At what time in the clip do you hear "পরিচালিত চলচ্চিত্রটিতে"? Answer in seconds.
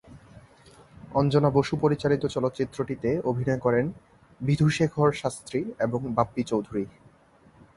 1.83-3.09